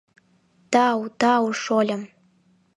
—Тау, 0.71 0.99
тау, 1.19 1.45
шольым! 1.63 2.01